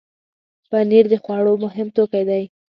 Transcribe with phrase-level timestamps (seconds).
[0.69, 2.43] پنېر د خوړو مهم توکی دی.